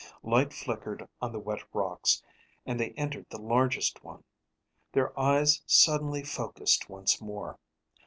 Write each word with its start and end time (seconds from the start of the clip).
Light 0.23 0.51
flickered 0.51 1.07
on 1.21 1.31
the 1.31 1.37
wet 1.37 1.59
rocks 1.73 2.23
and 2.65 2.79
they 2.79 2.89
entered 2.93 3.27
the 3.29 3.39
largest 3.39 4.03
one. 4.03 4.23
Their 4.93 5.17
eyes 5.19 5.61
suddenly 5.67 6.23
focused 6.23 6.89
once 6.89 7.21
more. 7.21 7.59